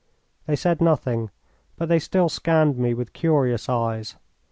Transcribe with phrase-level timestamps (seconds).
[0.47, 1.29] They said nothing,
[1.77, 4.15] but they still scanned me with curious eyes.